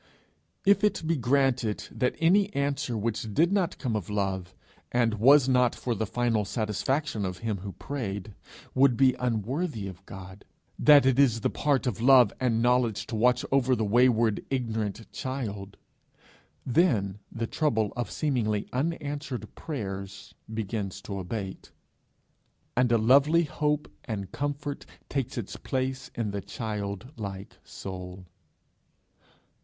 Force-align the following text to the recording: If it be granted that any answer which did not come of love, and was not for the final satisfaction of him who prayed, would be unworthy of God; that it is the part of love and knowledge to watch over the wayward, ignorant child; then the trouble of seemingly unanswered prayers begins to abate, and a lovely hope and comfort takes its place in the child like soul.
If 0.65 0.83
it 0.83 1.05
be 1.05 1.15
granted 1.15 1.87
that 1.91 2.15
any 2.17 2.51
answer 2.55 2.97
which 2.97 3.35
did 3.35 3.51
not 3.51 3.77
come 3.77 3.95
of 3.95 4.09
love, 4.09 4.55
and 4.91 5.19
was 5.19 5.47
not 5.47 5.75
for 5.75 5.93
the 5.93 6.07
final 6.07 6.43
satisfaction 6.43 7.23
of 7.23 7.37
him 7.45 7.59
who 7.59 7.73
prayed, 7.73 8.33
would 8.73 8.97
be 8.97 9.13
unworthy 9.19 9.87
of 9.87 10.03
God; 10.07 10.43
that 10.79 11.05
it 11.05 11.19
is 11.19 11.41
the 11.41 11.51
part 11.51 11.85
of 11.85 12.01
love 12.01 12.33
and 12.39 12.63
knowledge 12.63 13.05
to 13.05 13.15
watch 13.15 13.45
over 13.51 13.75
the 13.75 13.85
wayward, 13.85 14.43
ignorant 14.49 15.05
child; 15.11 15.77
then 16.65 17.19
the 17.31 17.45
trouble 17.45 17.93
of 17.95 18.09
seemingly 18.09 18.67
unanswered 18.73 19.53
prayers 19.53 20.33
begins 20.51 20.99
to 21.03 21.19
abate, 21.19 21.71
and 22.75 22.91
a 22.91 22.97
lovely 22.97 23.43
hope 23.43 23.87
and 24.05 24.31
comfort 24.31 24.87
takes 25.09 25.37
its 25.37 25.57
place 25.57 26.09
in 26.15 26.31
the 26.31 26.41
child 26.41 27.09
like 27.17 27.59
soul. 27.63 28.25